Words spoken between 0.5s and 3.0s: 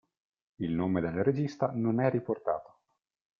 Il nome del regista non è riportato.